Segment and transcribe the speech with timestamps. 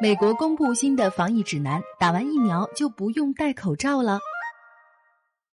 [0.00, 4.20] 美国公布新的防疫指南，打完疫苗就不用戴口罩了。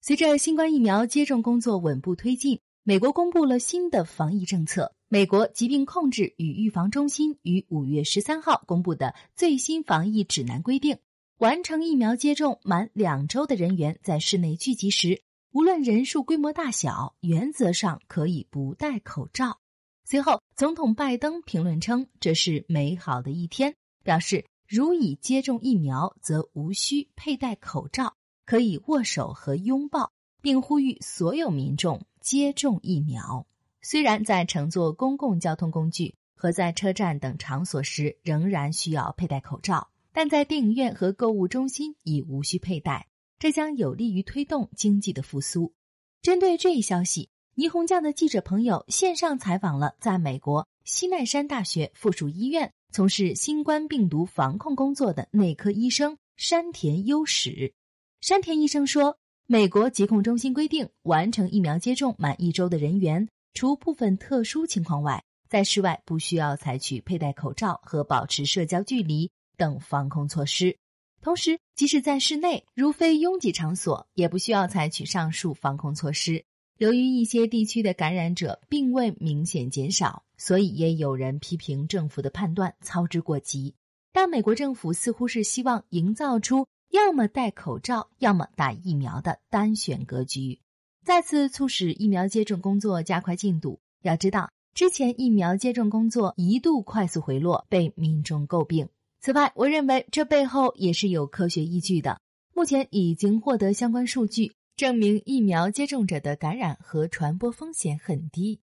[0.03, 4.93] 随着新冠疫苗接种工作稳步推进，美国公布了新的防疫政策。
[5.09, 10.99] 美国疾病控制与预防中心于五月十三号公布的最新防疫指南规定，
[11.39, 15.23] 完成疫苗接种满两周的人员在室内聚集时，
[15.53, 19.59] 无论人数规模大小，原则上可以不戴口罩。
[20.05, 23.75] 随后，总统拜登评论称：“这是美好的一天。”
[24.05, 28.15] 表示，如已接种疫苗，则无需佩戴口罩，
[28.47, 33.47] 可以握手和拥抱，并呼吁所有民众接种疫苗。
[33.83, 43.09] 虽然在乘坐公共交通工具和在车站等场所时仍然需要佩戴口罩，但在电影院和购物中心已无需佩戴。
[43.39, 45.75] 这将有利于推动经济的复苏。
[46.23, 52.73] 针对这一消息，霓虹酱的记者朋友线上采访了在美国西奈山大学附属医院。
[52.95, 57.75] 从事新冠病毒防控工作的内科医生山田优史，
[58.21, 70.79] 山田医生说：“美国疾控中心规定，完成疫苗接种满一周的人员，除部分特殊情况外，在室外不需要采取佩戴口罩和保持社交距离等防控措施。
[71.21, 76.45] 同时，即使在室内，如非拥挤场所，也不需要采取上述防控措施。”
[76.79, 83.75] 由于一些地区的感染者并未明显减少，所以也有人批评政府的判断操之过急。
[84.13, 90.61] 但美国政府似乎是希望营造出要么戴口罩，要么打疫苗的单选格局，
[91.05, 93.79] 再次促使疫苗接种工作加快进度。
[94.03, 98.89] 要知道，之前疫苗接种工作一度快速回落，被民众诟病。
[99.21, 102.21] 此外，我认为这背后也是有科学依据的。
[102.53, 104.53] 目前已经获得相关数据。
[104.77, 108.61] 证明疫苗接种者的感染和传播风险很低。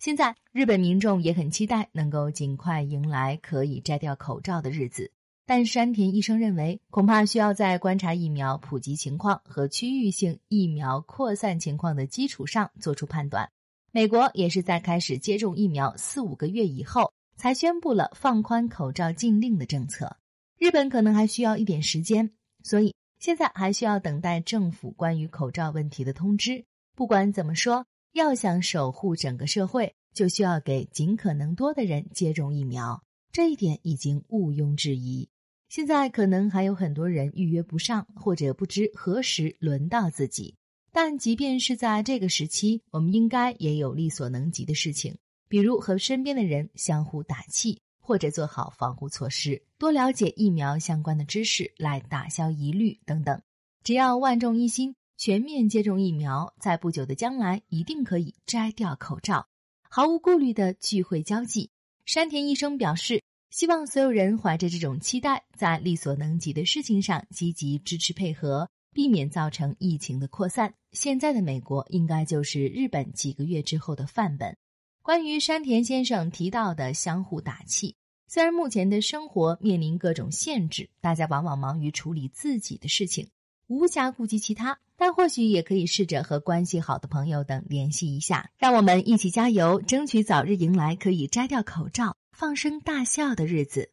[0.00, 5.12] 现在，日本民众也很期待能够尽快迎来可以摘掉口罩的日子。
[5.46, 13.48] 但山田医生认为，恐怕需要在观察疫苗普及情况和区域性疫苗扩散情况的基础上做出判断。
[13.92, 20.16] 美国也是在开始接种疫苗四五个月以后，才宣布了放宽口罩禁令的政策。
[20.58, 22.32] 日本可能还需要一点时间，
[22.64, 22.92] 所以。
[23.22, 26.64] 现在还需要等待政府关于口罩问题的通知。
[26.96, 33.00] 不管怎么说，要想守护整个社会，就需要给尽可能多的人接种疫苗，
[33.30, 35.28] 这一点已经毋庸置疑。
[35.68, 40.56] 现在可能还有很多人预约不上，或者不知何时轮到自己。
[40.90, 45.16] 但即便是在这个时期，我们应该也有力所能及的事情，
[45.48, 47.82] 比如和身边的人相互打气。
[48.02, 53.40] 或者做好防护措施，多了解疫苗相关的知识来打消疑虑等等。
[53.84, 59.46] 只要万众一心，全面接种疫苗，在不久的将来一定可以摘掉口罩，
[59.88, 61.70] 毫无顾虑的聚会交际。
[62.04, 70.74] 山田医生表示，希望所有人怀着这种期待，在力所能及的事情上积极支持配合，避免造成疫情的扩散。
[70.90, 74.56] 现在的美国应该就是日本几个月之后的范本。
[75.02, 77.96] 关于山田先生提到的相互打气，
[78.28, 83.28] 虽然目前的生活面临各种限制，大家往往忙于处理自己的事情，
[83.66, 93.90] 无暇顾及其他，但或许也可以试着和关系好的朋友等联系一下，让我们一起加油，争取早日迎来可以摘掉口罩、放声大笑的日子。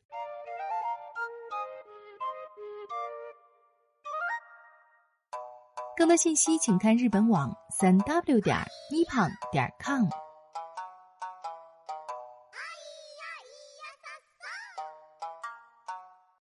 [5.98, 8.56] 更多信息请看日本网三 w 点
[8.92, 10.08] nippon 点 com。